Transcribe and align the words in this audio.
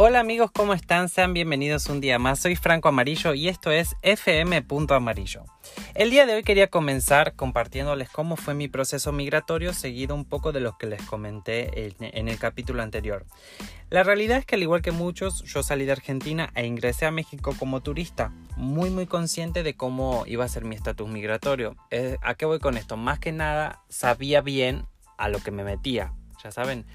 Hola 0.00 0.20
amigos, 0.20 0.52
¿cómo 0.52 0.74
están? 0.74 1.08
Sean 1.08 1.34
bienvenidos 1.34 1.88
un 1.88 2.00
día 2.00 2.20
más. 2.20 2.38
Soy 2.38 2.54
Franco 2.54 2.88
Amarillo 2.88 3.34
y 3.34 3.48
esto 3.48 3.72
es 3.72 3.96
FM 4.02 4.64
Amarillo. 4.90 5.42
El 5.96 6.10
día 6.10 6.24
de 6.24 6.34
hoy 6.34 6.44
quería 6.44 6.68
comenzar 6.68 7.34
compartiéndoles 7.34 8.08
cómo 8.08 8.36
fue 8.36 8.54
mi 8.54 8.68
proceso 8.68 9.10
migratorio, 9.10 9.74
seguido 9.74 10.14
un 10.14 10.24
poco 10.24 10.52
de 10.52 10.60
lo 10.60 10.78
que 10.78 10.86
les 10.86 11.02
comenté 11.02 11.92
en, 11.98 12.28
el 12.28 12.38
capítulo 12.38 12.80
anterior. 12.80 13.26
La 13.90 14.04
realidad 14.04 14.38
es 14.38 14.46
que 14.46 14.54
al 14.54 14.62
igual 14.62 14.82
que 14.82 14.92
muchos, 14.92 15.42
yo 15.42 15.64
salí 15.64 15.84
de 15.84 15.90
Argentina 15.90 16.52
e 16.54 16.64
ingresé 16.64 17.04
a 17.04 17.10
México 17.10 17.52
como 17.58 17.80
turista, 17.80 18.32
muy 18.56 18.90
muy 18.90 19.06
consciente 19.06 19.64
de 19.64 19.74
cómo 19.74 20.22
iba 20.28 20.44
a 20.44 20.48
ser 20.48 20.64
mi 20.64 20.76
estatus 20.76 21.08
migratorio. 21.08 21.74
Eh, 21.90 22.18
¿A 22.22 22.34
qué 22.34 22.46
voy 22.46 22.60
con 22.60 22.76
esto? 22.76 22.96
Más 22.96 23.18
que 23.18 23.32
nada 23.32 23.82
sabía 23.88 24.42
bien 24.42 24.86
a 25.16 25.28
lo 25.28 25.40
que 25.40 25.50
me 25.50 25.64
metía. 25.64 26.12
Ya 26.44 26.52
saben, 26.52 26.86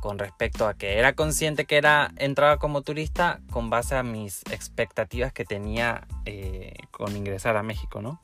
con 0.00 0.18
respecto 0.18 0.66
a 0.66 0.74
que 0.74 0.98
era 0.98 1.14
consciente 1.14 1.64
que 1.64 1.76
era 1.76 2.12
entraba 2.16 2.58
como 2.58 2.82
turista 2.82 3.40
con 3.50 3.70
base 3.70 3.96
a 3.96 4.02
mis 4.02 4.42
expectativas 4.50 5.32
que 5.32 5.44
tenía 5.44 6.06
eh, 6.24 6.74
con 6.90 7.16
ingresar 7.16 7.56
a 7.56 7.62
México, 7.62 8.00
¿no? 8.00 8.20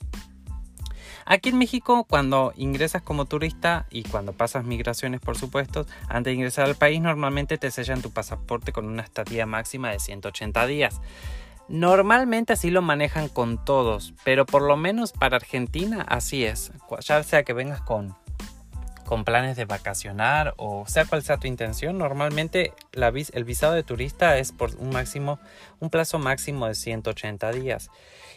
Aquí 1.26 1.48
en 1.48 1.58
México, 1.58 2.04
cuando 2.04 2.52
ingresas 2.56 3.00
como 3.00 3.24
turista 3.24 3.86
y 3.90 4.02
cuando 4.02 4.34
pasas 4.34 4.64
migraciones, 4.64 5.20
por 5.20 5.38
supuesto, 5.38 5.86
antes 6.08 6.30
de 6.30 6.34
ingresar 6.34 6.66
al 6.66 6.74
país, 6.74 7.00
normalmente 7.00 7.56
te 7.56 7.70
sellan 7.70 8.02
tu 8.02 8.10
pasaporte 8.10 8.72
con 8.72 8.86
una 8.86 9.02
estadía 9.02 9.46
máxima 9.46 9.90
de 9.90 10.00
180 10.00 10.66
días. 10.66 11.00
Normalmente 11.66 12.52
así 12.52 12.70
lo 12.70 12.82
manejan 12.82 13.28
con 13.28 13.64
todos, 13.64 14.12
pero 14.22 14.44
por 14.44 14.60
lo 14.60 14.76
menos 14.76 15.12
para 15.12 15.36
Argentina 15.36 16.04
así 16.06 16.44
es. 16.44 16.72
Ya 17.00 17.22
sea 17.22 17.42
que 17.42 17.54
vengas 17.54 17.80
con 17.80 18.14
con 19.04 19.24
planes 19.24 19.56
de 19.56 19.64
vacacionar 19.64 20.54
o 20.56 20.84
sea 20.86 21.04
cual 21.04 21.22
sea 21.22 21.36
tu 21.36 21.46
intención, 21.46 21.98
normalmente 21.98 22.72
el 22.92 23.44
visado 23.44 23.74
de 23.74 23.82
turista 23.82 24.38
es 24.38 24.52
por 24.52 24.74
un 24.76 24.90
máximo, 24.90 25.38
un 25.80 25.90
plazo 25.90 26.18
máximo 26.18 26.66
de 26.66 26.74
180 26.74 27.52
días. 27.52 27.90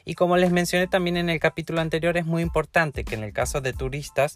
Y 0.06 0.16
como 0.16 0.38
les 0.38 0.52
mencioné 0.52 0.88
también 0.88 1.18
en 1.18 1.30
el 1.30 1.40
capítulo 1.40 1.82
anterior, 1.82 2.18
es 2.18 2.26
muy 2.26 2.42
importante 2.42 3.04
que 3.04 3.16
en 3.16 3.24
el 3.24 3.34
caso 3.34 3.62
de 3.62 3.74
turistas 3.74 4.36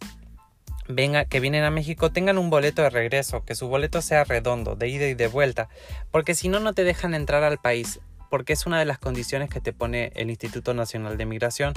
venga, 0.87 1.25
que 1.25 1.39
vienen 1.39 1.63
a 1.63 1.71
México 1.71 2.11
tengan 2.11 2.37
un 2.37 2.49
boleto 2.49 2.81
de 2.81 2.89
regreso, 2.89 3.43
que 3.45 3.55
su 3.55 3.67
boleto 3.67 4.01
sea 4.01 4.23
redondo, 4.23 4.75
de 4.75 4.89
ida 4.89 5.07
y 5.07 5.13
de 5.13 5.27
vuelta, 5.27 5.69
porque 6.11 6.35
si 6.35 6.49
no, 6.49 6.59
no 6.59 6.73
te 6.73 6.83
dejan 6.83 7.13
entrar 7.13 7.43
al 7.43 7.57
país, 7.57 7.99
porque 8.29 8.53
es 8.53 8.65
una 8.65 8.79
de 8.79 8.85
las 8.85 8.97
condiciones 8.97 9.49
que 9.49 9.61
te 9.61 9.73
pone 9.73 10.11
el 10.15 10.29
Instituto 10.29 10.73
Nacional 10.73 11.17
de 11.17 11.25
Migración 11.25 11.73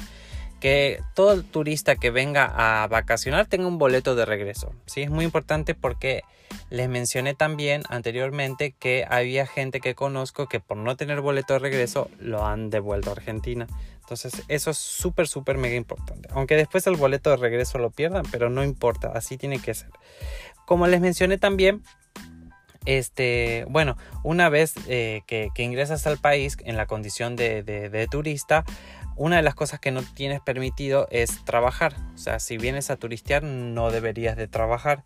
que 0.64 1.02
todo 1.12 1.42
turista 1.42 1.94
que 1.96 2.10
venga 2.10 2.46
a 2.46 2.86
vacacionar 2.86 3.44
tenga 3.44 3.66
un 3.66 3.76
boleto 3.76 4.14
de 4.14 4.24
regreso. 4.24 4.72
¿sí? 4.86 5.02
Es 5.02 5.10
muy 5.10 5.26
importante 5.26 5.74
porque 5.74 6.22
les 6.70 6.88
mencioné 6.88 7.34
también 7.34 7.82
anteriormente 7.90 8.72
que 8.72 9.04
había 9.06 9.46
gente 9.46 9.80
que 9.80 9.94
conozco 9.94 10.48
que 10.48 10.60
por 10.60 10.78
no 10.78 10.96
tener 10.96 11.20
boleto 11.20 11.52
de 11.52 11.58
regreso 11.58 12.08
lo 12.18 12.46
han 12.46 12.70
devuelto 12.70 13.10
a 13.10 13.12
Argentina. 13.12 13.66
Entonces 14.00 14.42
eso 14.48 14.70
es 14.70 14.78
súper, 14.78 15.28
súper 15.28 15.58
mega 15.58 15.76
importante. 15.76 16.30
Aunque 16.32 16.56
después 16.56 16.86
el 16.86 16.96
boleto 16.96 17.28
de 17.28 17.36
regreso 17.36 17.76
lo 17.76 17.90
pierdan, 17.90 18.24
pero 18.30 18.48
no 18.48 18.64
importa, 18.64 19.12
así 19.14 19.36
tiene 19.36 19.58
que 19.58 19.74
ser. 19.74 19.90
Como 20.64 20.86
les 20.86 21.02
mencioné 21.02 21.36
también, 21.36 21.82
este, 22.86 23.66
bueno, 23.68 23.98
una 24.22 24.48
vez 24.48 24.72
eh, 24.88 25.20
que, 25.26 25.50
ingresas 25.58 26.06
al 26.06 26.16
país 26.16 26.56
en 26.64 26.78
la 26.78 26.86
condición 26.86 27.36
de 27.36 28.08
turista, 28.10 28.64
una 29.16 29.36
de 29.36 29.42
las 29.42 29.54
cosas 29.54 29.80
que 29.80 29.90
no 29.90 30.02
tienes 30.02 30.40
permitido 30.40 31.06
es 31.10 31.44
trabajar. 31.44 31.94
O 32.14 32.18
sea, 32.18 32.38
si 32.40 32.58
vienes 32.58 32.90
a 32.90 32.96
turistear 32.96 33.42
no 33.42 33.90
deberías 33.90 34.36
de 34.36 34.48
trabajar. 34.48 35.04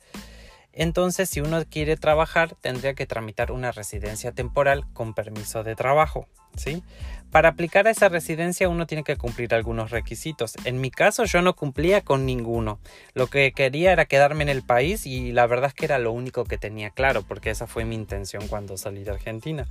Entonces, 0.73 1.28
si 1.28 1.41
uno 1.41 1.64
quiere 1.69 1.97
trabajar, 1.97 2.55
tendría 2.61 2.95
que 2.95 3.06
tramitar 3.06 3.51
una 3.51 3.73
residencia 3.73 4.33
temporal 4.33 4.86
con 4.92 5.14
permiso 5.14 5.64
de 5.64 5.75
trabajo. 5.75 6.29
¿sí? 6.57 6.83
Para 7.30 7.51
aplicar 7.51 7.86
a 7.86 7.91
esa 7.91 8.08
residencia 8.08 8.68
uno 8.68 8.86
tiene 8.86 9.05
que 9.05 9.17
cumplir 9.17 9.55
algunos 9.55 9.91
requisitos. 9.91 10.55
En 10.64 10.80
mi 10.80 10.91
caso 10.91 11.24
yo 11.24 11.42
no 11.42 11.55
cumplía 11.55 12.01
con 12.01 12.24
ninguno. 12.24 12.79
Lo 13.14 13.27
que 13.27 13.52
quería 13.52 13.92
era 13.92 14.07
quedarme 14.07 14.42
en 14.45 14.48
el 14.48 14.63
país 14.63 15.07
y 15.07 15.33
la 15.33 15.47
verdad 15.47 15.68
es 15.68 15.74
que 15.74 15.85
era 15.85 15.98
lo 15.98 16.13
único 16.13 16.45
que 16.45 16.58
tenía 16.58 16.91
claro 16.91 17.23
porque 17.23 17.51
esa 17.51 17.67
fue 17.67 17.85
mi 17.85 17.95
intención 17.95 18.48
cuando 18.48 18.77
salí 18.79 19.05
de 19.05 19.11
Argentina. 19.11 19.67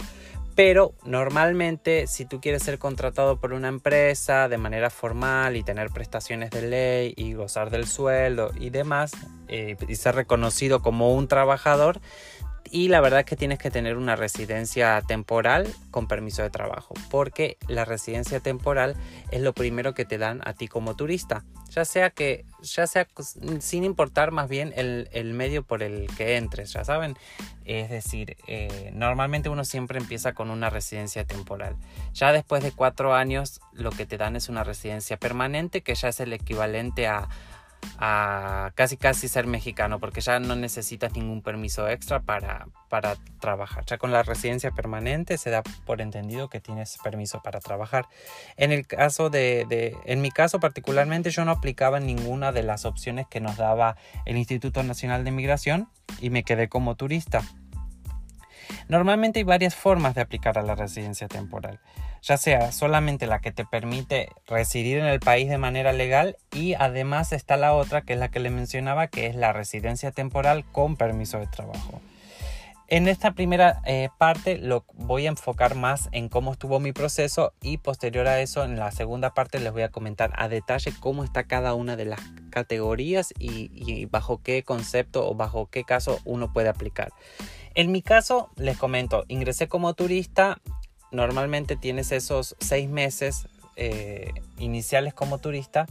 Pero 0.58 0.96
normalmente 1.06 2.08
si 2.08 2.26
tú 2.26 2.42
quieres 2.42 2.64
ser 2.64 2.80
contratado 2.80 3.40
por 3.40 3.54
una 3.54 3.68
empresa 3.68 4.50
de 4.50 4.58
manera 4.58 4.90
formal 4.90 5.56
y 5.56 5.62
tener 5.62 5.92
prestaciones 5.92 6.50
de 6.50 6.64
ley 6.64 7.14
y 7.16 7.34
gozar 7.34 7.70
del 7.70 7.86
sueldo 7.86 8.50
y 8.60 8.72
demás 8.72 9.12
eh, 9.50 9.78
y 9.88 9.96
ser 9.98 10.16
reconocido 10.16 10.82
como 10.82 11.14
un 11.14 11.28
trabajador, 11.28 12.02
y 12.72 12.88
la 12.88 13.02
verdad 13.02 13.22
es 13.22 13.26
que 13.26 13.36
tienes 13.36 13.60
que 13.60 13.72
tener 13.72 13.98
una 13.98 14.16
residencia 14.16 15.02
temporal 15.02 15.68
con 15.92 16.08
permiso 16.08 16.44
de 16.44 16.50
trabajo, 16.50 16.94
porque 17.10 17.58
la 17.68 17.86
residencia 17.86 18.40
temporal 18.40 18.96
es 19.32 19.42
lo 19.42 19.54
primero 19.54 19.94
que 19.94 20.06
te 20.06 20.18
dan 20.18 20.42
a 20.46 20.54
ti 20.54 20.68
como 20.68 20.96
turista, 20.96 21.44
ya 21.70 21.86
sea 21.86 22.10
que, 22.10 22.46
ya 22.62 22.88
sea 22.88 23.08
sin 23.60 23.84
importar 23.84 24.32
más 24.32 24.50
bien 24.50 24.74
el, 24.76 25.34
medio 25.34 25.64
por 25.64 25.84
el 25.84 26.08
que 26.18 26.38
entres, 26.38 26.74
ya 26.74 26.84
saben, 26.84 27.18
es 27.66 27.90
decir, 27.90 28.38
eh, 28.48 28.92
normalmente 28.94 29.50
uno 29.50 29.66
siempre 29.66 30.00
empieza 30.00 30.34
con 30.34 30.50
una 30.50 30.70
residencia 30.70 31.26
temporal, 31.26 31.76
ya 32.14 32.32
después 32.32 32.64
de 32.64 32.72
cuatro 32.72 33.14
años 33.14 33.62
lo 33.74 33.92
que 33.92 34.06
te 34.06 34.18
dan 34.18 34.36
es 34.36 34.50
una 34.50 34.64
residencia 34.64 35.18
permanente, 35.18 35.82
que 35.82 35.96
ya 35.96 36.10
es 36.10 36.20
el 36.20 36.34
equivalente 36.34 37.08
a 37.08 37.28
a 38.00 38.72
casi 38.76 38.98
casi 38.98 39.28
ser 39.28 39.48
mexicano 39.48 40.00
porque 40.00 40.22
ya 40.22 40.40
no 40.40 40.56
necesitas 40.56 41.14
ningún 41.14 41.42
permiso 41.42 41.88
extra 41.88 42.22
para, 42.22 42.68
para 42.90 43.16
trabajar. 43.40 43.86
Ya 43.86 43.98
con 43.98 44.12
la 44.12 44.24
residencia 44.24 44.72
permanente 44.72 45.38
se 45.38 45.50
da 45.50 45.64
por 45.86 46.02
entendido 46.02 46.50
que 46.50 46.60
tienes 46.60 46.98
permiso 47.04 47.42
para 47.42 47.60
trabajar. 47.60 48.08
En 48.56 48.72
el 48.72 48.86
caso 48.86 49.30
de, 49.30 49.66
de, 49.68 49.96
en 50.06 50.22
mi 50.22 50.32
caso 50.32 50.60
particularmente 50.60 51.32
yo 51.32 51.46
no 51.46 51.52
aplicaba 51.52 52.00
ninguna 52.00 52.52
de 52.52 52.64
las 52.64 52.86
opciones 52.86 53.28
que 53.28 53.42
nos 53.42 53.58
daba 53.58 53.98
el 54.26 54.38
Instituto 54.38 54.84
Nacional 54.84 55.24
de 55.24 55.32
Migración 55.32 55.90
y 56.20 56.30
me 56.30 56.44
quedé 56.44 56.70
como 56.70 56.96
turista. 56.96 57.44
Normalmente 58.90 59.40
hay 59.40 59.44
varias 59.44 59.76
formas 59.76 60.16
de 60.16 60.22
aplicar 60.22 60.58
a 60.58 60.62
la 60.62 60.74
residencia 60.74 61.28
temporal, 61.28 61.80
ya 62.22 62.38
sea 62.38 62.72
solamente 62.72 63.28
la 63.28 63.40
que 63.40 63.52
te 63.52 63.66
permite 63.66 64.30
residir 64.48 65.00
en 65.00 65.06
el 65.06 65.20
país 65.20 65.50
de 65.50 65.58
manera 65.58 65.92
legal 65.92 66.38
y 66.54 66.74
además 66.74 67.34
está 67.34 67.58
la 67.58 67.74
otra 67.74 68.04
que 68.04 68.14
es 68.14 68.20
la 68.20 68.30
que 68.30 68.40
le 68.40 68.50
mencionaba 68.50 69.08
que 69.08 69.28
es 69.28 69.36
la 69.36 69.52
residencia 69.52 70.12
temporal 70.12 70.64
con 70.72 70.96
permiso 70.96 71.38
de 71.38 71.48
trabajo. 71.48 72.02
En 72.90 73.10
esta 73.10 73.34
primera 73.34 73.82
eh, 73.86 74.08
parte 74.18 74.58
lo 74.58 74.86
voy 74.94 75.26
a 75.26 75.30
enfocar 75.30 75.76
más 75.76 76.08
en 76.14 76.30
cómo 76.30 76.54
estuvo 76.54 76.80
mi 76.80 76.94
proceso 76.94 77.52
y 77.62 77.80
posterior 77.80 78.28
a 78.28 78.40
eso 78.40 78.64
en 78.64 78.80
la 78.80 78.92
segunda 78.92 79.34
parte 79.34 79.60
les 79.60 79.74
voy 79.74 79.82
a 79.82 79.90
comentar 79.90 80.32
a 80.38 80.48
detalle 80.48 80.94
cómo 81.02 81.26
está 81.26 81.44
cada 81.44 81.74
una 81.74 81.98
de 81.98 82.06
las 82.06 82.22
categorías 82.50 83.34
y 83.38 84.06
bajo 84.06 84.42
qué 84.42 84.64
concepto 84.64 85.30
o 85.30 85.36
bajo 85.36 85.66
qué 85.70 85.84
caso 85.84 86.20
uno 86.24 86.54
puede 86.54 86.70
aplicar. 86.70 87.12
En 87.78 87.92
mi 87.92 88.02
caso, 88.02 88.50
les 88.56 88.76
comento, 88.76 89.24
ingresé 89.28 89.68
como 89.68 89.94
turista, 89.94 90.58
normalmente 91.12 91.76
tienes 91.76 92.12
esos 92.12 92.56
seis 92.60 92.90
meses 92.90 93.48
eh, 93.76 94.32
iniciales 94.58 95.14
como 95.14 95.38
turista 95.38 95.86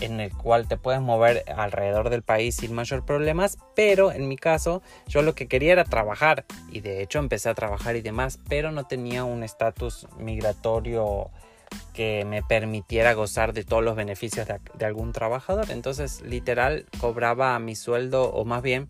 en 0.00 0.18
el 0.18 0.36
cual 0.36 0.66
te 0.66 0.76
puedes 0.76 1.00
mover 1.00 1.44
alrededor 1.56 2.10
del 2.10 2.22
país 2.22 2.56
sin 2.56 2.72
mayor 2.72 3.04
problemas, 3.04 3.56
pero 3.76 4.10
en 4.10 4.26
mi 4.26 4.36
caso 4.36 4.82
yo 5.06 5.22
lo 5.22 5.36
que 5.36 5.46
quería 5.46 5.74
era 5.74 5.84
trabajar 5.84 6.44
y 6.72 6.80
de 6.80 7.02
hecho 7.02 7.20
empecé 7.20 7.50
a 7.50 7.54
trabajar 7.54 7.94
y 7.94 8.00
demás, 8.00 8.40
pero 8.48 8.72
no 8.72 8.88
tenía 8.88 9.22
un 9.22 9.44
estatus 9.44 10.08
migratorio 10.18 11.30
que 11.94 12.24
me 12.24 12.42
permitiera 12.42 13.12
gozar 13.12 13.52
de 13.52 13.62
todos 13.62 13.84
los 13.84 13.94
beneficios 13.94 14.48
de, 14.48 14.58
de, 14.74 14.86
algún 14.86 15.12
trabajador. 15.12 15.70
Entonces 15.70 16.20
literal 16.22 16.86
cobraba 17.00 17.56
mi 17.60 17.76
sueldo 17.76 18.24
o 18.24 18.44
más 18.44 18.60
bien 18.60 18.88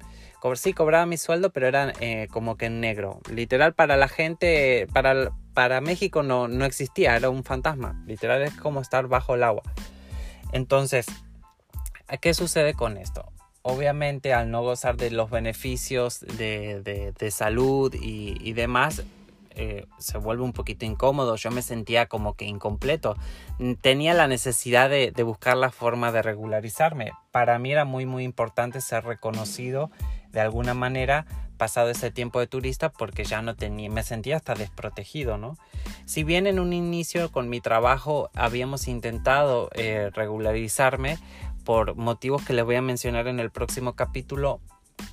sí, 0.57 0.73
cobraba 0.73 1.07
mi 1.07 1.17
sueldo, 1.19 1.53
pero 1.53 1.69
era 1.69 1.93
eh, 2.01 2.27
como 2.33 2.57
que 2.57 2.67
en 2.67 2.81
negro. 2.81 3.21
Literal, 3.31 3.75
para 3.75 3.97
la 3.97 4.09
gente, 4.09 4.89
para, 4.93 5.31
para 5.55 5.81
México 5.81 6.23
no, 6.23 6.49
no 6.49 6.65
existía, 6.65 7.15
era 7.15 7.31
un 7.31 7.45
fantasma. 7.45 8.03
Literal, 8.07 8.43
es 8.43 8.55
como 8.57 8.81
estar 8.81 9.07
bajo 9.07 9.37
el 9.37 9.45
agua. 9.45 9.63
Entonces, 10.53 11.07
¿qué 12.21 12.35
sucede 12.35 12.75
con 12.75 12.97
esto? 12.97 13.31
Obviamente, 13.63 14.35
al 14.35 14.51
no 14.51 14.63
gozar 14.63 14.97
de 14.97 15.13
los 15.13 15.31
beneficios 15.31 16.21
de, 16.21 17.13
de, 17.17 17.31
salud 17.31 17.95
y, 17.95 18.37
y 18.41 18.53
demás, 18.53 19.05
eh, 19.55 19.87
se 19.99 20.19
vuelve 20.19 20.43
un 20.43 20.53
poquito 20.53 20.85
incómodo. 20.85 21.37
Yo 21.37 21.51
me 21.53 21.63
sentía 21.63 22.07
como 22.07 22.35
que 22.35 22.47
incompleto. 22.47 23.17
Tenía 23.81 24.15
la 24.15 24.27
necesidad 24.27 24.91
de, 24.91 25.13
de, 25.13 25.23
buscar 25.23 25.57
la 25.57 25.71
forma 25.71 26.11
de 26.11 26.23
regularizarme. 26.23 27.13
Para 27.31 27.61
mí 27.61 27.71
era 27.71 27.85
muy 27.85 28.07
muy 28.07 28.25
importante 28.25 28.81
ser 28.81 29.05
reconocido 29.05 29.91
de 30.33 30.41
alguna 30.41 30.75
manera 30.75 31.27
pasado 31.57 31.91
ese 31.91 32.11
tiempo 32.11 32.41
de 32.41 32.49
turista 32.49 32.91
porque 32.91 33.25
ya 33.25 33.41
no 33.41 33.55
tenía, 33.55 33.89
me 33.89 34.03
sentía 34.03 34.37
hasta 34.37 34.55
desprotegido, 34.55 35.39
¿no? 35.39 35.57
Si 36.07 36.25
bien 36.25 36.47
en 36.47 36.59
un 36.59 36.73
inicio 36.73 37.31
con 37.31 37.49
mi 37.49 37.61
trabajo 37.61 38.31
habíamos 38.35 38.89
intentado 38.89 39.71
eh, 39.75 40.11
regularizarme 40.13 41.19
por 41.65 41.95
motivos 41.95 42.45
que 42.45 42.53
les 42.53 42.65
voy 42.65 42.75
a 42.75 42.83
mencionar 42.83 43.29
en 43.29 43.39
el 43.39 43.51
próximo 43.51 43.95
capítulo, 43.95 44.61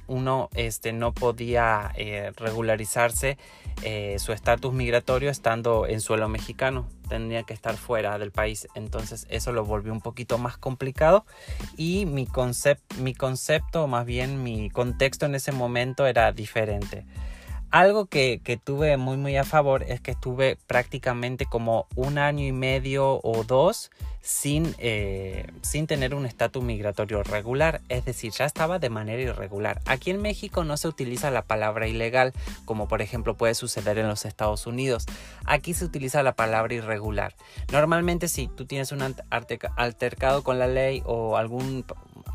uno 0.08 0.50
este, 0.56 0.94
no 0.94 1.14
podía 1.14 1.92
eh, 1.96 2.32
regularizarse 2.36 3.38
eh, 3.84 4.18
su 4.20 4.34
estatus 4.34 4.74
migratorio 4.74 5.30
estando 5.30 5.88
en 5.88 6.02
suelo 6.02 6.28
mexicano. 6.28 6.88
Tendría 7.08 7.44
que 7.44 7.54
estar 7.54 7.76
fuera 7.76 8.18
del 8.18 8.32
país. 8.32 8.68
Entonces 8.76 9.26
eso 9.30 9.52
lo 9.52 9.66
volvió 9.66 9.92
un 9.92 10.02
poquito 10.02 10.38
más 10.38 10.58
complicado 10.58 11.26
y 11.78 12.06
mi, 12.06 12.28
mi 12.98 13.14
concepto, 13.14 13.88
más 13.88 14.06
bien 14.06 14.44
mi 14.44 14.70
contexto 14.70 15.26
en 15.26 15.36
ese 15.36 15.52
momento 15.52 16.06
era 16.08 16.32
diferente. 16.32 17.06
Algo 17.72 18.08
que, 18.08 18.60
tuve 18.64 18.98
muy 18.98 19.18
muy 19.18 19.38
a 19.38 19.44
favor 19.44 19.84
es 19.84 20.02
que 20.02 20.12
estuve 20.12 20.58
prácticamente 20.66 21.46
como 21.46 21.86
un 21.96 22.18
año 22.18 22.44
y 22.44 22.52
medio 22.52 23.20
o 23.24 23.44
dos 23.44 23.92
sin, 24.22 24.76
eh, 24.80 25.46
sin 25.62 25.86
tener 25.86 26.16
un 26.16 26.26
estatus 26.26 26.64
migratorio 26.64 27.22
regular, 27.22 27.82
es 27.90 28.06
decir, 28.06 28.32
ya 28.32 28.46
estaba 28.46 28.80
de 28.80 28.90
manera 28.90 29.22
irregular. 29.22 29.82
Aquí 29.86 30.10
en 30.10 30.22
México 30.22 30.64
no 30.64 30.78
se 30.78 30.88
utiliza 30.88 31.30
la 31.30 31.44
palabra 31.44 31.88
ilegal, 31.88 32.34
como 32.66 32.88
por 32.88 33.04
ejemplo 33.04 33.36
puede 33.38 33.54
suceder 33.54 34.00
en 34.00 34.08
los 34.08 34.26
Estados 34.26 34.66
Unidos. 34.66 35.06
Aquí 35.46 35.76
se 35.76 35.86
utiliza 35.86 36.24
la 36.24 36.34
palabra 36.34 36.74
irregular. 36.74 37.36
Normalmente 37.72 38.28
si 38.28 38.48
tú 38.48 38.66
tienes 38.66 38.92
un 38.92 39.16
altercado 39.30 40.44
con 40.44 40.58
la 40.58 40.68
ley 40.68 41.04
o 41.06 41.38
algún 41.38 41.86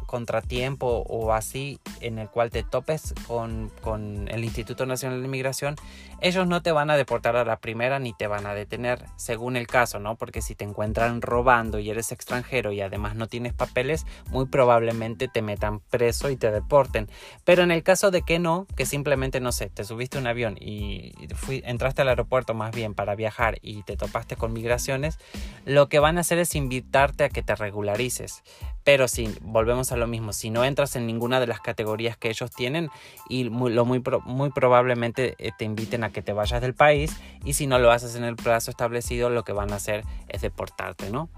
contratiempo 0.04 1.04
o 1.08 1.32
así 1.32 1.78
en 2.00 2.18
el 2.18 2.28
cual 2.28 2.50
te 2.50 2.62
topes 2.62 3.14
con, 3.26 3.70
con, 3.80 4.28
el 4.28 4.44
Instituto 4.44 4.86
Nacional 4.86 5.20
de 5.20 5.26
Inmigración, 5.26 5.76
ellos 6.20 6.46
no 6.46 6.62
te 6.62 6.72
van 6.72 6.90
a 6.90 6.96
deportar 6.96 7.36
a 7.36 7.44
la 7.44 7.58
primera 7.58 7.98
ni 7.98 8.12
te 8.12 8.26
van 8.26 8.46
a 8.46 8.54
detener, 8.54 9.04
según 9.16 9.56
el 9.56 9.66
caso, 9.66 9.98
¿no? 9.98 10.16
Porque 10.16 10.42
si 10.42 10.54
te 10.54 10.64
encuentran 10.64 11.22
robando 11.22 11.78
y 11.78 11.90
eres 11.90 12.12
extranjero 12.12 12.72
y 12.72 12.80
además 12.80 13.14
no 13.14 13.26
tienes 13.26 13.52
papeles, 13.52 14.06
muy 14.30 14.46
probablemente 14.46 15.28
te 15.28 15.42
metan 15.42 15.80
preso 15.80 16.30
y 16.30 16.36
te 16.36 16.50
deporten. 16.50 17.08
Pero 17.44 17.62
en 17.62 17.70
el 17.70 17.82
caso 17.82 18.10
de 18.10 18.22
que 18.22 18.38
no, 18.38 18.66
que 18.76 18.86
simplemente, 18.86 19.40
no 19.40 19.52
sé, 19.52 19.70
te 19.70 19.84
subiste 19.84 20.18
a 20.18 20.20
un 20.20 20.26
avión 20.26 20.56
y 20.60 21.12
fui, 21.34 21.62
entraste 21.64 22.02
al 22.02 22.08
aeropuerto 22.08 22.54
más 22.54 22.74
bien 22.74 22.94
para 22.94 23.14
viajar 23.14 23.58
y 23.62 23.82
te 23.82 23.96
topaste 23.96 24.36
con 24.36 24.52
migraciones, 24.52 25.18
lo 25.64 25.88
que 25.88 25.98
van 25.98 26.18
a 26.18 26.22
hacer 26.22 26.38
es 26.38 26.54
invitarte 26.54 27.24
a 27.24 27.28
que 27.28 27.42
te 27.42 27.54
regularices. 27.54 28.42
Pero 28.84 29.08
si 29.08 29.34
volvemos 29.40 29.92
a 29.92 29.96
lo 29.96 30.06
mismo, 30.06 30.34
si 30.34 30.50
no 30.50 30.64
entras 30.64 30.94
en 30.94 31.06
ninguna 31.06 31.40
de 31.40 31.46
las 31.46 31.60
categorías 31.60 32.18
que 32.18 32.28
ellos 32.28 32.50
tienen, 32.50 32.90
y 33.30 33.48
muy, 33.48 33.72
lo 33.72 33.86
muy, 33.86 34.02
muy 34.26 34.50
probablemente 34.50 35.34
eh, 35.38 35.50
te 35.58 35.64
inviten 35.64 36.04
a 36.04 36.10
que 36.10 36.20
te 36.20 36.34
vayas 36.34 36.60
del 36.60 36.74
país, 36.74 37.16
y 37.44 37.54
si 37.54 37.66
no 37.66 37.78
lo 37.78 37.90
haces 37.90 38.14
en 38.14 38.24
el 38.24 38.36
plazo 38.36 38.70
establecido, 38.70 39.30
lo 39.30 39.42
que 39.42 39.52
van 39.52 39.72
a 39.72 39.76
hacer 39.76 40.04
es 40.28 40.42
deportarte, 40.42 41.10
¿no? 41.10 41.30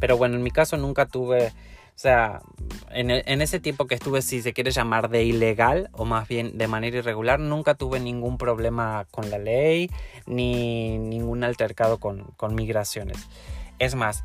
Pero 0.00 0.16
bueno, 0.16 0.36
en 0.36 0.42
mi 0.42 0.50
caso 0.50 0.78
nunca 0.78 1.06
tuve, 1.06 1.48
o 1.48 1.52
sea, 1.96 2.40
en, 2.90 3.10
en, 3.10 3.42
ese 3.42 3.60
tiempo 3.60 3.86
que 3.86 3.94
estuve, 3.94 4.22
si 4.22 4.40
se 4.40 4.54
quiere 4.54 4.70
llamar 4.70 5.10
de 5.10 5.22
ilegal 5.22 5.90
o 5.92 6.06
más 6.06 6.26
bien 6.26 6.56
de 6.56 6.66
manera 6.66 6.96
irregular, 6.96 7.38
nunca 7.40 7.74
tuve 7.74 8.00
ningún 8.00 8.38
problema 8.38 9.06
con 9.10 9.30
la 9.30 9.38
ley 9.38 9.90
ni 10.26 10.98
ningún 10.98 11.44
altercado 11.44 11.98
con 11.98 12.54
migraciones. 12.54 13.18
Es 13.78 13.94
más, 13.94 14.24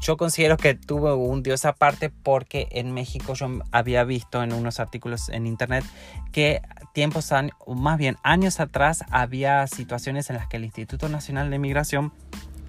yo 0.00 0.16
considero 0.16 0.56
que 0.56 0.74
tuvo 0.74 1.16
un 1.16 1.42
dios 1.42 1.64
aparte 1.64 2.10
porque 2.10 2.68
en 2.70 2.92
México 2.92 3.34
yo 3.34 3.48
había 3.72 4.04
visto 4.04 4.42
en 4.42 4.52
unos 4.52 4.80
artículos 4.80 5.28
en 5.28 5.46
internet 5.46 5.84
que 6.32 6.62
tiempos, 6.92 7.30
más 7.66 7.98
bien 7.98 8.16
años 8.22 8.60
atrás, 8.60 9.04
había 9.10 9.66
situaciones 9.66 10.30
en 10.30 10.36
las 10.36 10.48
que 10.48 10.56
el 10.56 10.64
Instituto 10.64 11.08
Nacional 11.08 11.50
de 11.50 11.58
Migración 11.58 12.12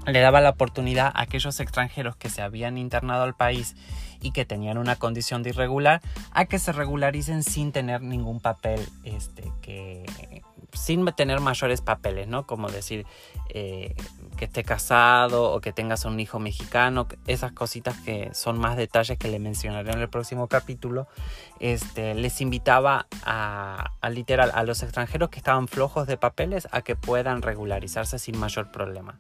le 0.05 0.19
daba 0.19 0.41
la 0.41 0.51
oportunidad 0.51 1.11
a 1.13 1.21
aquellos 1.21 1.59
extranjeros 1.59 2.15
que 2.15 2.29
se 2.29 2.41
habían 2.41 2.77
internado 2.77 3.23
al 3.23 3.35
país 3.35 3.75
y 4.21 4.31
que 4.31 4.45
tenían 4.45 4.77
una 4.77 4.95
condición 4.95 5.43
de 5.43 5.51
irregular 5.51 6.01
a 6.31 6.45
que 6.45 6.59
se 6.59 6.71
regularicen 6.71 7.43
sin 7.43 7.71
tener 7.71 8.01
ningún 8.01 8.39
papel 8.39 8.87
este 9.03 9.51
que 9.61 10.05
sin 10.73 11.05
tener 11.13 11.39
mayores 11.39 11.81
papeles, 11.81 12.27
¿no? 12.27 12.45
Como 12.45 12.69
decir 12.69 13.05
eh, 13.49 13.95
que 14.39 14.45
esté 14.45 14.63
casado 14.63 15.51
o 15.51 15.59
que 15.59 15.73
tengas 15.73 16.05
un 16.05 16.17
hijo 16.17 16.39
mexicano, 16.39 17.09
esas 17.27 17.51
cositas 17.51 17.97
que 17.99 18.29
son 18.33 18.57
más 18.57 18.77
detalles 18.77 19.17
que 19.17 19.27
le 19.27 19.37
mencionaré 19.37 19.91
en 19.91 19.99
el 19.99 20.07
próximo 20.07 20.47
capítulo, 20.47 21.09
este, 21.59 22.13
les 22.13 22.39
invitaba 22.39 23.07
a, 23.25 23.91
a 23.99 24.09
literal 24.09 24.49
a 24.55 24.63
los 24.63 24.81
extranjeros 24.81 25.29
que 25.29 25.39
estaban 25.39 25.67
flojos 25.67 26.07
de 26.07 26.15
papeles 26.15 26.69
a 26.71 26.81
que 26.81 26.95
puedan 26.95 27.41
regularizarse 27.41 28.17
sin 28.17 28.37
mayor 28.37 28.71
problema. 28.71 29.19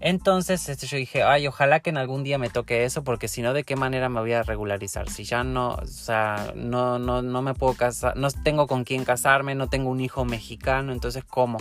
Entonces 0.00 0.68
este, 0.68 0.86
yo 0.86 0.98
dije, 0.98 1.22
ay, 1.22 1.46
ojalá 1.46 1.80
que 1.80 1.88
en 1.88 1.96
algún 1.96 2.22
día 2.22 2.36
me 2.36 2.50
toque 2.50 2.84
eso, 2.84 3.02
porque 3.02 3.28
si 3.28 3.40
no, 3.40 3.54
¿de 3.54 3.64
qué 3.64 3.76
manera 3.76 4.10
me 4.10 4.20
voy 4.20 4.32
a 4.34 4.42
regularizar? 4.42 5.08
Si 5.08 5.24
ya 5.24 5.42
no, 5.42 5.74
o 5.74 5.86
sea, 5.86 6.52
no, 6.54 6.98
no, 6.98 7.22
no 7.22 7.40
me 7.42 7.54
puedo 7.54 7.74
casar, 7.74 8.14
no 8.16 8.30
tengo 8.30 8.66
con 8.66 8.84
quién 8.84 9.04
casarme, 9.04 9.54
no 9.54 9.68
tengo 9.68 9.90
un 9.90 10.00
hijo 10.00 10.26
mexicano, 10.26 10.92
entonces 10.92 11.24
¿cómo? 11.24 11.58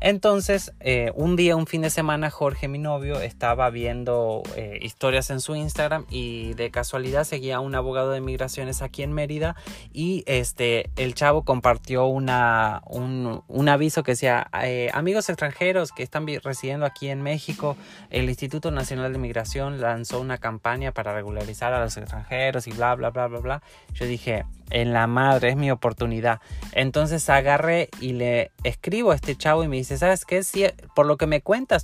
Entonces, 0.00 0.72
eh, 0.80 1.12
un 1.14 1.36
día, 1.36 1.56
un 1.56 1.66
fin 1.66 1.82
de 1.82 1.90
semana, 1.90 2.30
Jorge, 2.30 2.68
mi 2.68 2.78
novio, 2.78 3.20
estaba 3.20 3.70
viendo 3.70 4.42
eh, 4.56 4.78
historias 4.82 5.30
en 5.30 5.40
su 5.40 5.56
Instagram 5.56 6.04
y 6.10 6.54
de 6.54 6.70
casualidad 6.70 7.24
seguía 7.24 7.56
a 7.56 7.60
un 7.60 7.74
abogado 7.74 8.10
de 8.10 8.20
migraciones 8.20 8.82
aquí 8.82 9.02
en 9.02 9.12
Mérida 9.12 9.56
y 9.92 10.24
este, 10.26 10.90
el 10.96 11.14
chavo 11.14 11.44
compartió 11.44 12.06
una, 12.06 12.82
un, 12.86 13.68
aviso 13.68 14.02
que 14.02 14.12
decía, 14.12 14.48
eh, 14.62 14.90
amigos 14.92 15.28
extranjeros 15.28 15.92
que 15.92 16.02
están 16.02 16.26
residiendo 16.42 16.86
aquí 16.86 17.08
en 17.08 17.22
México, 17.22 17.76
el 18.10 18.28
Instituto 18.28 18.70
Nacional 18.70 19.12
de 19.12 19.18
Migración 19.18 19.80
lanzó 19.80 20.20
una 20.20 20.38
campaña 20.38 20.92
para 20.92 21.14
regularizar 21.14 21.72
a 21.72 21.80
los 21.80 21.96
extranjeros 21.96 22.66
y 22.66 22.72
bla, 22.72 22.94
bla, 22.94 23.10
bla, 23.10 23.26
bla, 23.28 23.40
bla. 23.40 23.62
Yo 23.94 24.06
dije, 24.06 24.44
en 24.70 24.92
la 24.92 25.06
madre, 25.06 25.50
es 25.50 25.56
mi 25.56 25.70
oportunidad. 25.70 26.40
Entonces 26.72 27.28
agarré 27.30 27.88
y 28.00 28.12
le 28.12 28.50
escribo 28.62 29.12
a 29.12 29.14
este 29.14 29.36
chavo 29.36 29.64
y 29.64 29.68
me 29.68 29.76
dice, 29.76 29.96
¿sabes 29.98 30.24
qué? 30.24 30.42
Si, 30.42 30.64
por 30.94 31.06
lo 31.06 31.16
que 31.16 31.26
me 31.26 31.40
cuentas, 31.40 31.82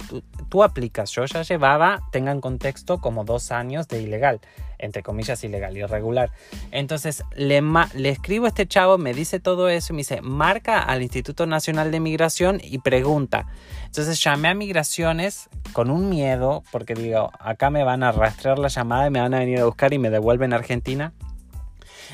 tú, 0.49 0.63
aplicas. 0.65 1.11
Yo 1.13 1.25
ya 1.25 1.43
llevaba, 1.43 2.01
tengan 2.13 2.41
contexto, 2.41 3.01
como 3.01 3.25
dos 3.25 3.53
años 3.53 3.89
de 3.89 4.03
ilegal, 4.03 4.41
entre 4.79 5.03
comillas 5.03 5.43
ilegal, 5.45 5.77
irregular. 5.77 6.31
Entonces 6.71 7.25
le, 7.35 7.63
le 7.95 8.09
escribo 8.09 8.47
a 8.47 8.49
este 8.49 8.67
chavo, 8.67 8.99
me 8.99 9.15
dice 9.15 9.41
todo 9.41 9.69
eso 9.69 9.93
y 9.93 9.97
me 9.97 10.01
dice, 10.01 10.21
marca 10.23 10.81
al 10.81 11.03
Instituto 11.03 11.47
Nacional 11.47 11.91
de 11.91 12.01
Migración 12.01 12.61
y 12.63 12.79
pregunta. 12.79 13.47
Entonces 13.87 14.23
llamé 14.23 14.49
a 14.49 14.55
migraciones 14.55 15.49
con 15.73 15.91
un 15.91 16.09
miedo, 16.09 16.63
porque 16.71 16.95
digo, 16.95 17.31
acá 17.39 17.71
me 17.71 17.85
van 17.85 18.03
a 18.03 18.13
rastrear 18.13 18.59
la 18.59 18.69
llamada 18.69 19.07
y 19.07 19.11
me 19.11 19.21
van 19.21 19.35
a 19.35 19.41
venir 19.41 19.61
a 19.61 19.65
buscar 19.65 19.93
y 19.93 19.99
me 19.99 20.11
devuelven 20.11 20.53
a 20.53 20.57
Argentina. 20.57 21.13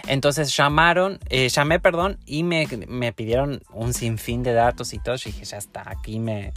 Entonces 0.06 0.56
llamaron, 0.56 1.18
eh, 1.28 1.48
llamé, 1.48 1.80
perdón, 1.80 2.18
y 2.26 2.42
me, 2.42 2.66
me, 2.88 3.12
pidieron 3.12 3.62
un 3.72 3.94
sinfín 3.94 4.42
de 4.42 4.52
datos 4.52 4.92
y 4.92 4.98
todo. 4.98 5.16
Y 5.16 5.30
dije, 5.30 5.44
ya 5.44 5.58
está, 5.58 5.82
aquí 5.86 6.18
me, 6.18 6.52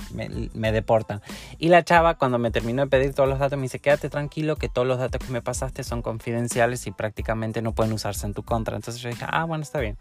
me, 0.53 0.71
deportan. 0.71 1.21
Y 1.57 1.69
la 1.69 1.83
chava, 1.83 2.15
cuando 2.15 2.37
me 2.37 2.51
terminó 2.51 2.83
de 2.83 2.89
pedir 2.89 3.13
todos 3.13 3.29
los 3.29 3.39
datos, 3.39 3.57
me 3.57 3.63
dice, 3.63 3.79
quédate 3.79 4.09
tranquilo, 4.09 4.55
que 4.55 4.69
todos 4.69 4.87
los 4.87 4.99
datos 4.99 5.25
que 5.25 5.31
me 5.31 5.41
pasaste 5.41 5.83
son 5.83 6.01
confidenciales 6.01 6.85
y 6.87 6.91
prácticamente 6.91 7.61
no 7.61 7.73
pueden 7.73 7.93
usarse 7.93 8.25
en 8.25 8.33
tu 8.33 8.43
contra. 8.43 8.75
Entonces 8.75 9.01
yo 9.01 9.09
dije, 9.09 9.25
ah, 9.27 9.45
bueno, 9.45 9.63
está 9.63 9.79
bien. 9.79 9.97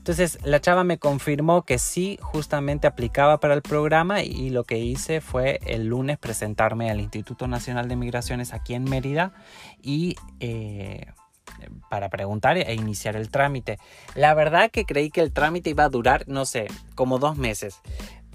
Entonces 0.00 0.38
la 0.44 0.60
chava 0.62 0.82
me 0.82 0.98
confirmó 0.98 1.66
que 1.66 1.78
sí, 1.78 2.18
justamente 2.22 2.86
aplicaba 2.86 3.38
para 3.38 3.52
el 3.52 3.60
programa 3.60 4.22
y 4.22 4.48
lo 4.48 4.64
que 4.64 4.78
hice 4.78 5.20
fue 5.20 5.60
el 5.66 5.88
lunes 5.88 6.16
presentarme 6.18 6.90
al 6.90 7.00
Instituto 7.00 7.46
Nacional 7.46 7.86
de 7.86 7.96
Migraciones 7.96 8.54
aquí 8.54 8.72
en 8.72 8.84
Mérida 8.84 9.32
y 9.82 10.16
eh, 10.40 11.06
para 11.88 12.08
preguntar 12.08 12.56
e 12.56 12.74
iniciar 12.74 13.16
el 13.16 13.30
trámite. 13.30 13.78
La 14.14 14.34
verdad 14.34 14.70
que 14.70 14.84
creí 14.84 15.10
que 15.10 15.20
el 15.20 15.32
trámite 15.32 15.70
iba 15.70 15.84
a 15.84 15.88
durar, 15.88 16.26
no 16.28 16.44
sé, 16.44 16.66
como 16.94 17.18
dos 17.18 17.36
meses. 17.36 17.80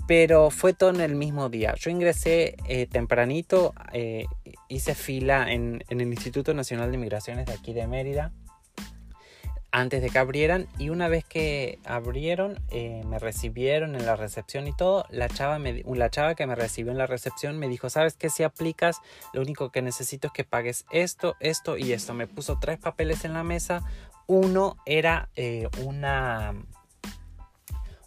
Pero 0.07 0.51
fue 0.51 0.73
todo 0.73 0.91
en 0.91 1.01
el 1.01 1.15
mismo 1.15 1.49
día. 1.49 1.73
Yo 1.79 1.89
ingresé 1.89 2.55
eh, 2.67 2.85
tempranito, 2.85 3.73
eh, 3.91 4.25
hice 4.67 4.93
fila 4.93 5.51
en, 5.51 5.83
en 5.89 6.01
el 6.01 6.07
Instituto 6.09 6.53
Nacional 6.53 6.91
de 6.91 6.97
Migraciones 6.97 7.47
de 7.47 7.53
aquí 7.53 7.73
de 7.73 7.87
Mérida 7.87 8.31
antes 9.75 10.01
de 10.01 10.09
que 10.09 10.19
abrieran 10.19 10.67
y 10.79 10.89
una 10.89 11.09
vez 11.09 11.25
que 11.25 11.79
abrieron 11.83 12.61
eh, 12.71 13.03
me 13.05 13.19
recibieron 13.19 13.95
en 13.95 14.05
la 14.05 14.15
recepción 14.15 14.67
y 14.67 14.73
todo 14.73 15.05
la 15.09 15.27
chava 15.27 15.59
me, 15.59 15.83
la 15.83 16.09
chava 16.09 16.33
que 16.33 16.47
me 16.47 16.55
recibió 16.55 16.93
en 16.93 16.97
la 16.97 17.07
recepción 17.07 17.59
me 17.59 17.67
dijo 17.67 17.89
sabes 17.89 18.15
que 18.15 18.29
si 18.29 18.43
aplicas 18.43 19.01
lo 19.33 19.41
único 19.41 19.71
que 19.71 19.81
necesito 19.81 20.27
es 20.27 20.33
que 20.33 20.45
pagues 20.45 20.85
esto 20.91 21.35
esto 21.41 21.77
y 21.77 21.91
esto 21.91 22.13
me 22.13 22.25
puso 22.25 22.57
tres 22.59 22.79
papeles 22.79 23.25
en 23.25 23.33
la 23.33 23.43
mesa. 23.43 23.83
Uno 24.27 24.77
era 24.85 25.29
eh, 25.35 25.67
una 25.83 26.53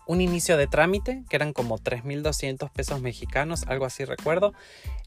un 0.09 0.21
inicio 0.21 0.57
de 0.57 0.67
trámite 0.67 1.23
que 1.31 1.37
eran 1.37 1.53
como 1.53 1.79
3.200 1.79 2.73
pesos 2.73 3.01
mexicanos 3.01 3.65
algo 3.69 3.85
así 3.85 4.05
recuerdo 4.05 4.53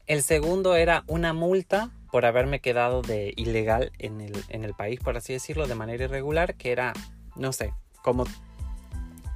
el 0.06 0.22
segundo 0.22 0.74
era 0.74 1.04
una 1.06 1.32
multa 1.32 1.90
por 2.10 2.26
haberme 2.26 2.60
quedado 2.60 3.02
de 3.02 3.32
ilegal 3.36 3.92
en 3.98 4.20
el, 4.20 4.74
país, 4.74 5.00
por 5.00 5.16
así 5.16 5.32
decirlo, 5.32 5.66
de 5.66 5.74
manera 5.74 6.04
irregular, 6.04 6.54
que 6.56 6.72
era, 6.72 6.92
no 7.36 7.52
sé, 7.52 7.72
como 8.02 8.24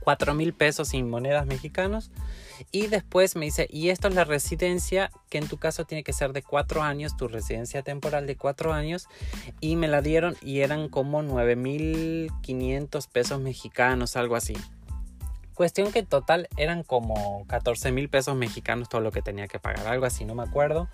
4 0.01 0.35
mil 0.35 0.53
pesos 0.53 0.93
en 0.93 1.09
monedas 1.09 1.47
mexicanos. 1.47 2.11
Y 2.73 2.89
después 2.89 3.37
me 3.37 3.47
dice, 3.47 3.67
y 3.71 3.89
esto 3.89 4.09
es 4.09 4.15
la 4.15 4.25
residencia, 4.25 5.11
que 5.31 5.39
en 5.39 5.49
tu 5.49 5.57
caso 5.57 5.85
tiene 5.85 6.05
que 6.05 6.13
ser 6.13 6.33
de 6.33 6.43
4 6.43 6.83
años, 6.83 7.17
tu 7.17 7.29
residencia 7.29 7.83
temporal 7.83 8.27
de 8.27 8.37
4 8.37 8.73
años. 8.73 9.07
Y 9.61 9.77
me 9.77 9.89
la 9.89 10.03
dieron 10.03 10.37
y 10.43 10.61
eran 10.61 10.89
como 10.91 11.23
9.500 11.23 13.09
pesos 13.09 13.41
mexicanos, 13.41 14.17
algo 14.17 14.37
así. 14.37 14.55
Cuestión 15.57 15.91
que 15.91 16.01
en 16.01 16.07
total 16.07 16.49
eran 16.59 16.83
como 16.83 17.47
14 17.47 17.91
mil 17.91 18.11
pesos 18.11 18.37
mexicanos 18.37 18.91
todo 18.91 19.01
lo 19.01 19.11
que 19.11 19.23
tenía 19.23 19.49
que 19.49 19.59
pagar, 19.59 19.87
algo 19.87 20.05
así, 20.05 20.27
no 20.27 20.35
me 20.35 20.43
acuerdo. 20.43 20.87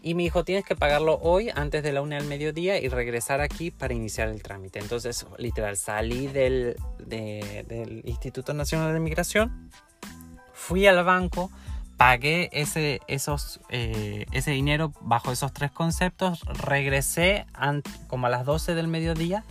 Y 0.00 0.14
me 0.14 0.22
dijo, 0.22 0.44
tienes 0.44 0.64
que 0.64 0.74
pagarlo 0.74 1.18
hoy 1.20 1.50
antes 1.54 1.82
de 1.82 1.92
la 1.92 2.00
una 2.00 2.16
del 2.16 2.24
mediodía 2.24 2.80
y 2.80 2.88
regresar 2.88 3.42
aquí 3.42 3.70
para 3.70 3.92
iniciar 3.92 4.28
el 4.28 4.42
trámite. 4.42 4.78
Entonces, 4.78 5.26
literal, 5.36 5.76
salí 5.76 6.26
del, 6.26 6.76
del 7.04 8.00
Instituto 8.06 8.54
Nacional 8.54 8.94
de 8.94 9.00
Migración, 9.00 9.70
fui 10.54 10.86
al 10.86 11.04
banco, 11.04 11.50
pagué 11.98 12.48
ese, 12.52 13.00
esos, 13.08 13.60
eh, 13.68 14.24
ese 14.32 14.52
dinero 14.52 14.94
bajo 15.02 15.32
esos 15.32 15.52
tres 15.52 15.70
conceptos, 15.70 16.46
regresé 16.46 17.44
como 18.06 18.28
a 18.28 18.30
las 18.30 18.46
12 18.46 18.74
del 18.74 18.88
mediodía 18.88 19.44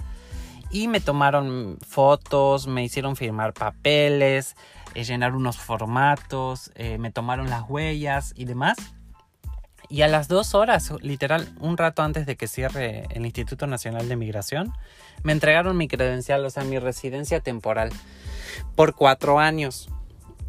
y 0.69 0.87
me 0.87 0.99
tomaron 0.99 1.77
fotos, 1.85 2.67
me 2.67 2.83
hicieron 2.83 3.15
firmar 3.15 3.53
papeles, 3.53 4.55
eh, 4.95 5.03
llenar 5.03 5.35
unos 5.35 5.57
formatos, 5.57 6.71
eh, 6.75 6.97
me 6.97 7.11
tomaron 7.11 7.49
las 7.49 7.69
huellas 7.69 8.33
y 8.35 8.45
demás. 8.45 8.77
Y 9.89 10.01
a 10.01 10.07
las 10.07 10.27
dos 10.27 10.53
horas, 10.53 10.91
literal, 11.01 11.47
un 11.59 11.77
rato 11.77 12.01
antes 12.01 12.25
de 12.25 12.35
que 12.35 12.47
cierre 12.47 13.05
el 13.11 13.25
Instituto 13.25 13.67
Nacional 13.67 14.09
de 14.09 14.17
Migración, 14.17 14.73
me 15.23 15.31
entregaron 15.31 15.77
mi 15.77 15.87
credencial, 15.87 16.43
o 16.45 16.49
sea, 16.49 16.63
mi 16.63 16.77
residencia 16.77 17.39
temporal, 17.39 17.91
por 18.75 18.95
cuatro 18.95 19.39
años. 19.39 19.89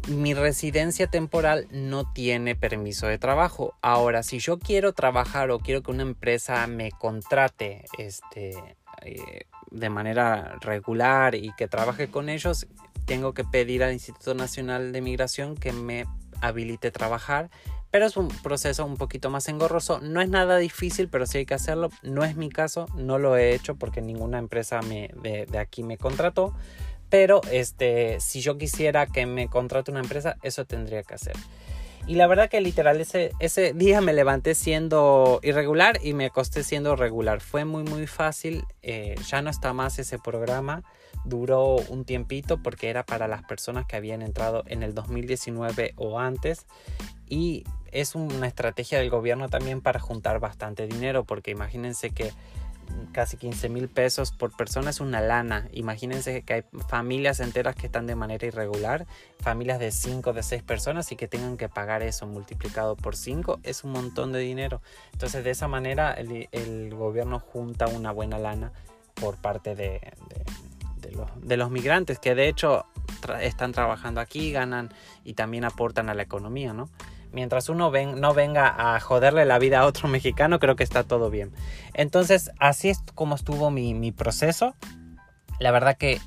Mi 0.07 0.33
residencia 0.33 1.07
temporal 1.07 1.67
no 1.71 2.11
tiene 2.11 2.55
permiso 2.55 3.07
de 3.07 3.17
trabajo. 3.17 3.75
Ahora, 3.81 4.23
si 4.23 4.39
yo 4.39 4.57
quiero 4.57 4.93
trabajar 4.93 5.51
o 5.51 5.59
quiero 5.59 5.83
que 5.83 5.91
una 5.91 6.03
empresa 6.03 6.65
me 6.67 6.91
contrate 6.91 7.85
este, 7.97 8.77
eh, 9.03 9.45
de 9.71 9.89
manera 9.89 10.57
regular 10.61 11.35
y 11.35 11.51
que 11.57 11.67
trabaje 11.67 12.09
con 12.09 12.29
ellos, 12.29 12.67
tengo 13.05 13.33
que 13.33 13.43
pedir 13.43 13.83
al 13.83 13.93
Instituto 13.93 14.33
Nacional 14.33 14.91
de 14.91 15.01
Migración 15.01 15.55
que 15.55 15.73
me 15.73 16.05
habilite 16.41 16.91
trabajar 16.91 17.49
pero 17.91 18.05
es 18.05 18.17
un 18.17 18.27
proceso 18.27 18.85
un 18.85 18.97
poquito 18.97 19.29
más 19.29 19.47
engorroso. 19.47 19.99
No 19.99 20.21
es 20.21 20.29
nada 20.29 20.57
difícil, 20.57 21.09
pero 21.09 21.25
sí 21.25 21.39
hay 21.39 21.45
que 21.45 21.55
hacerlo. 21.55 21.89
No 22.03 22.23
es 22.23 22.35
mi 22.35 22.49
caso, 22.49 22.85
no 22.95 23.17
lo 23.17 23.35
he 23.35 23.53
hecho 23.53 23.75
porque 23.75 24.01
ninguna 24.01 24.37
empresa 24.37 24.81
me, 24.81 25.09
de, 25.21 25.57
aquí 25.57 25.83
me 25.83 25.97
contrató. 25.97 26.53
Pero 27.09 27.41
este, 27.51 28.19
si 28.19 28.41
yo 28.41 28.59
quisiera 28.59 29.07
que 29.07 29.25
me 29.25 29.47
contrate 29.47 29.89
una 29.89 30.01
empresa, 30.01 30.37
eso 30.43 30.65
tendría 30.65 31.01
que 31.01 31.15
hacer. 31.15 31.35
Y 32.07 32.15
la 32.15 32.27
verdad 32.27 32.49
que 32.49 32.59
literal 32.61 32.99
ese, 32.99 33.31
ese 33.39 33.73
día 33.73 34.01
me 34.01 34.13
levanté 34.13 34.55
siendo 34.55 35.39
irregular 35.43 35.99
y 36.03 36.13
me 36.13 36.25
acosté 36.25 36.63
siendo 36.63 36.95
regular. 36.95 37.41
Fue 37.41 37.65
muy 37.65 37.83
muy 37.83 38.07
fácil. 38.07 38.65
Eh, 38.81 39.15
ya 39.27 39.41
no 39.41 39.49
está 39.49 39.73
más 39.73 39.99
ese 39.99 40.17
programa. 40.17 40.83
Duró 41.25 41.75
un 41.89 42.05
tiempito 42.05 42.61
porque 42.63 42.89
era 42.89 43.05
para 43.05 43.27
las 43.27 43.43
personas 43.43 43.85
que 43.85 43.95
habían 43.95 44.21
entrado 44.21 44.63
en 44.67 44.83
el 44.83 44.95
2019 44.95 45.93
o 45.97 46.19
antes. 46.19 46.65
Y 47.27 47.63
es 47.91 48.15
una 48.15 48.47
estrategia 48.47 48.99
del 48.99 49.09
gobierno 49.09 49.49
también 49.49 49.81
para 49.81 49.99
juntar 49.99 50.39
bastante 50.39 50.87
dinero, 50.87 51.23
porque 51.23 51.51
imagínense 51.51 52.11
que 52.11 52.31
casi 53.11 53.37
15 53.37 53.69
mil 53.69 53.89
pesos 53.89 54.31
por 54.31 54.55
persona 54.55 54.89
es 54.89 54.99
una 54.99 55.21
lana. 55.21 55.67
Imagínense 55.71 56.41
que 56.43 56.53
hay 56.53 56.63
familias 56.87 57.39
enteras 57.39 57.75
que 57.75 57.87
están 57.87 58.07
de 58.07 58.15
manera 58.15 58.45
irregular, 58.45 59.07
familias 59.39 59.79
de 59.79 59.91
5, 59.91 60.33
de 60.33 60.43
6 60.43 60.63
personas 60.63 61.11
y 61.11 61.15
que 61.15 61.27
tengan 61.27 61.57
que 61.57 61.69
pagar 61.69 62.03
eso 62.03 62.27
multiplicado 62.27 62.95
por 62.95 63.15
5 63.15 63.59
es 63.63 63.83
un 63.83 63.91
montón 63.91 64.31
de 64.31 64.39
dinero. 64.39 64.81
Entonces 65.13 65.43
de 65.43 65.51
esa 65.51 65.67
manera 65.67 66.13
el, 66.13 66.93
gobierno 66.93 67.39
junta 67.39 67.87
una 67.87 68.11
buena 68.11 68.37
lana 68.37 68.71
por 69.13 69.37
parte 69.37 69.75
de, 69.75 70.01
los, 71.11 71.29
de 71.41 71.57
los 71.57 71.71
migrantes 71.71 72.19
que 72.19 72.35
de 72.35 72.47
hecho 72.47 72.85
están 73.41 73.71
trabajando 73.71 74.21
aquí, 74.21 74.51
ganan 74.51 74.89
y 75.23 75.33
también 75.33 75.65
aportan 75.65 76.09
a 76.09 76.13
la 76.13 76.23
economía, 76.23 76.73
¿no? 76.73 76.89
Mientras 77.31 77.69
uno 77.69 77.91
no 77.91 78.33
venga 78.33 78.95
a 78.95 78.99
joderle 78.99 79.45
la 79.45 79.59
vida 79.59 79.79
a 79.79 79.85
otro 79.85 80.07
mexicano, 80.09 80.59
creo 80.59 80.75
que 80.75 80.83
está 80.83 81.03
todo 81.03 81.29
bien. 81.29 81.51
Entonces, 81.93 82.51
así 82.59 82.89
es 82.89 82.99
como 83.15 83.35
estuvo 83.35 83.71
mi, 83.71 84.11
proceso. 84.11 84.75
La 85.59 85.71
verdad 85.71 85.97
que 85.97 86.19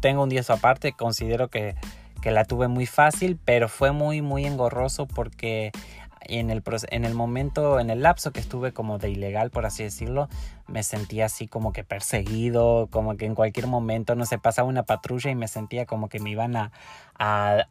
tengo 0.00 0.22
un 0.22 0.28
día 0.28 0.42
aparte, 0.48 0.92
considero 0.92 1.48
que, 1.48 1.74
que 2.22 2.30
la 2.30 2.44
tuve 2.44 2.68
muy 2.68 2.86
fácil, 2.86 3.38
pero 3.44 3.68
fue 3.68 3.92
muy, 3.92 4.22
muy 4.22 4.44
engorroso 4.46 5.06
porque 5.06 5.72
en 6.22 6.50
el, 6.50 6.62
en 6.90 7.04
el 7.04 7.14
momento, 7.14 7.80
en 7.80 7.90
el 7.90 8.02
lapso 8.02 8.32
que 8.32 8.40
estuve 8.40 8.72
como 8.72 8.98
de 8.98 9.10
ilegal, 9.10 9.50
por 9.50 9.66
así 9.66 9.82
decirlo, 9.84 10.28
me 10.66 10.82
sentía 10.82 11.26
así 11.26 11.48
como 11.48 11.72
que 11.72 11.84
perseguido, 11.84 12.88
como 12.90 13.16
que 13.16 13.26
en 13.26 13.34
cualquier 13.34 13.66
momento, 13.66 14.14
no 14.14 14.26
sé, 14.26 14.38
pasaba 14.38 14.68
una 14.68 14.82
patrulla 14.82 15.30
y 15.30 15.34
me 15.34 15.48
sentía 15.48 15.86
como 15.86 16.08
que 16.08 16.20
me 16.20 16.30
iban 16.30 16.56
a, 16.56 16.72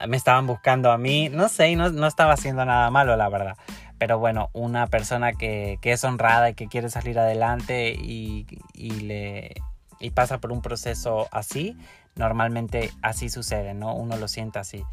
me 0.07 0.17
estaban 0.17 0.47
buscando 0.47 0.91
a 0.91 0.97
mí, 0.97 1.29
no 1.29 1.49
sé, 1.49 1.69
y 1.69 1.75
no, 1.75 1.89
no 1.89 2.07
estaba 2.07 2.33
haciendo 2.33 2.65
nada 2.65 2.89
malo, 2.91 3.15
la 3.15 3.29
verdad. 3.29 3.57
Pero 3.97 4.19
bueno, 4.19 4.49
una 4.53 4.87
persona 4.87 5.33
que, 5.33 5.79
que 5.81 5.91
es 5.91 6.03
honrada 6.03 6.49
y 6.49 6.53
que 6.53 6.67
quiere 6.67 6.89
salir 6.89 7.17
adelante 7.17 7.91
y, 7.91 8.45
y 8.73 8.91
le 8.91 9.55
y 9.99 10.11
pasa 10.11 10.39
por 10.39 10.51
un 10.51 10.61
proceso 10.61 11.27
así, 11.31 11.75
normalmente 12.15 12.91
así 13.01 13.29
sucede, 13.29 13.73
¿no? 13.73 13.95
Uno 13.95 14.17
lo 14.17 14.27
siente 14.27 14.59
así. 14.59 14.83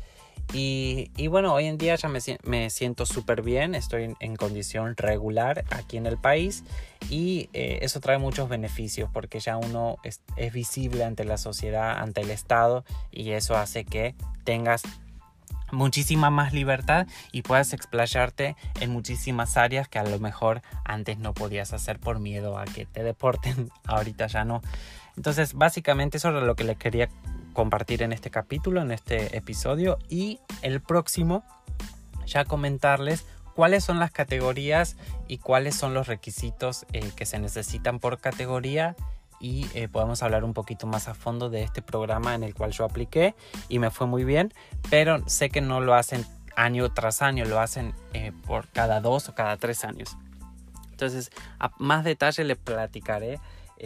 Y, 0.53 1.27
bueno, 1.27 1.53
hoy 1.53 1.67
en 1.67 1.79
día 1.79 1.97
ya 1.97 2.09
me, 2.09 2.71
siento 2.71 3.07
súper 3.07 3.43
bien, 3.43 3.75
estoy 3.75 4.15
en, 4.21 4.37
condición 4.37 4.97
regular 4.97 5.65
aquí 5.71 5.97
en 5.97 6.07
el 6.07 6.17
país 6.17 6.63
y 7.11 7.49
eh, 7.53 7.81
eso 7.83 8.01
trae 8.01 8.19
muchos 8.19 8.49
beneficios 8.49 9.11
porque 9.13 9.41
ya 9.41 9.57
uno 9.57 9.97
es, 10.05 10.21
visible 10.53 11.03
ante 11.03 11.25
la 11.25 11.39
sociedad, 11.39 11.99
ante 11.99 12.21
el 12.21 12.31
Estado 12.31 12.85
y 13.11 13.31
eso 13.31 13.57
hace 13.57 13.85
que 13.85 14.15
tengas 14.45 14.83
muchísima 15.73 16.31
más 16.31 16.53
libertad 16.53 17.09
y 17.33 17.43
puedas 17.43 17.73
explayarte 17.73 18.55
en 18.81 18.91
muchísimas 18.91 19.57
áreas 19.57 19.89
que 19.89 19.99
a 19.99 20.05
lo 20.05 20.21
mejor 20.21 20.63
antes 20.85 21.19
no 21.19 21.35
podías 21.35 21.73
hacer 21.73 21.99
por 21.99 22.21
miedo 22.21 22.59
a 22.59 22.65
que 22.65 22.87
te 22.87 23.03
deporten, 23.03 23.71
ahorita 23.87 24.29
ya 24.29 24.45
no. 24.45 24.63
Entonces, 25.17 25.55
básicamente 25.55 26.19
eso 26.19 26.29
era 26.29 26.41
lo 26.41 26.57
que 26.57 26.65
les 26.65 26.77
quería 26.77 27.09
compartir 27.53 28.03
en 28.03 28.13
este 28.13 28.31
capítulo, 28.31 28.83
en 28.83 28.91
este 28.91 29.37
episodio. 29.37 29.99
Y 30.09 30.41
el 30.63 30.81
próximo 30.81 31.45
ya 32.27 32.45
comentarles 32.45 33.25
cuáles 33.55 33.85
son 33.85 33.99
las 33.99 34.11
categorías 34.11 34.97
y 35.29 35.39
cuáles 35.39 35.75
son 35.77 35.95
los 35.95 36.07
requisitos 36.09 36.87
eh, 36.93 37.11
que 37.17 37.27
se 37.27 37.39
necesitan 37.39 38.01
por 38.01 38.19
categoría. 38.19 38.97
Y 39.41 39.67
eh, 39.75 39.89
podemos 39.89 40.23
hablar 40.23 40.45
un 40.45 40.55
poquito 40.55 40.87
más 40.87 41.09
a 41.09 41.15
fondo 41.15 41.51
de 41.51 41.63
este 41.63 41.83
programa 41.83 42.35
en 42.35 42.43
el 42.43 42.55
cual 42.55 42.73
yo 42.73 42.85
apliqué 42.85 43.35
y 43.69 43.79
me 43.79 43.91
fue 43.91 44.07
muy 44.07 44.25
bien, 44.25 44.55
pero 44.91 45.27
sé 45.29 45.51
que 45.51 45.61
no 45.61 45.81
lo 45.81 45.95
hacen 45.95 46.25
año 46.57 46.91
tras 46.93 47.21
año, 47.21 47.45
lo 47.45 47.61
hacen 47.61 47.95
eh, 48.15 48.33
por 48.47 48.69
cada 48.69 49.01
dos 49.01 49.29
o 49.29 49.35
cada 49.35 49.57
tres 49.57 49.85
años. 49.85 50.17
Entonces, 50.91 51.31
a 51.59 51.73
más 51.79 52.05
detalle 52.05 52.45
les 52.45 52.57
platicaré 52.57 53.41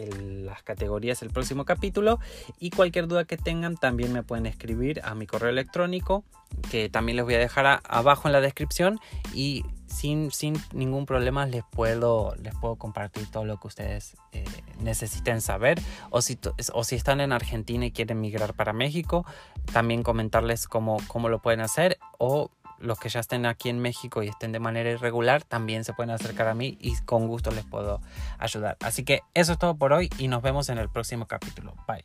las 0.06 0.62
categorías 0.62 1.22
el 1.22 1.30
próximo 1.30 1.64
capítulo. 1.64 2.18
Y 2.58 2.70
cualquier 2.70 3.08
duda 3.08 3.24
que 3.24 3.36
tengan 3.36 3.76
también 3.76 4.12
me 4.12 4.22
pueden 4.22 4.46
escribir 4.46 5.00
a 5.04 5.14
mi 5.14 5.26
correo 5.26 5.50
electrónico 5.50 6.24
que 6.70 6.88
también 6.88 7.16
les 7.16 7.24
voy 7.24 7.34
a 7.34 7.38
dejar 7.38 7.80
abajo 7.84 8.28
en 8.28 8.32
la 8.32 8.40
descripción. 8.40 9.00
Y 9.34 9.64
sin, 9.86 10.30
sin 10.30 10.54
ningún 10.72 11.06
problema 11.06 11.46
les 11.46 11.64
puedo, 11.64 12.34
les 12.42 12.54
puedo 12.54 12.76
compartir 12.76 13.30
todo 13.30 13.44
lo 13.44 13.58
que 13.58 13.68
ustedes 13.68 14.16
eh, 14.32 14.44
necesiten 14.80 15.40
saber. 15.40 15.80
O 16.10 16.22
si, 16.22 16.38
o 16.72 16.84
si 16.84 16.96
están 16.96 17.20
en 17.20 17.32
Argentina 17.32 17.86
y 17.86 17.90
quieren 17.90 18.20
migrar 18.20 18.54
para 18.54 18.72
México 18.72 19.24
también 19.72 20.02
comentarles 20.02 20.66
cómo, 20.66 20.98
cómo 21.08 21.28
lo 21.28 21.40
pueden 21.40 21.60
hacer. 21.60 21.98
O 22.18 22.50
los 22.78 22.98
que 22.98 23.08
ya 23.08 23.20
estén 23.20 23.46
aquí 23.46 23.68
en 23.68 23.80
México 23.80 24.22
y 24.22 24.28
estén 24.28 24.52
de 24.52 24.60
manera 24.60 24.90
irregular 24.90 25.42
también 25.42 25.84
se 25.84 25.92
pueden 25.92 26.10
acercar 26.10 26.48
a 26.48 26.54
mí 26.54 26.76
y 26.80 26.96
con 27.02 27.26
gusto 27.26 27.50
les 27.50 27.64
puedo 27.64 28.00
ayudar. 28.38 28.76
Así 28.80 29.04
que 29.04 29.22
eso 29.34 29.52
es 29.52 29.58
todo 29.58 29.76
por 29.76 29.92
hoy 29.92 30.10
y 30.18 30.28
nos 30.28 30.42
vemos 30.42 30.68
en 30.68 30.78
el 30.78 30.88
próximo 30.88 31.26
capítulo. 31.26 31.74
Bye. 31.86 32.04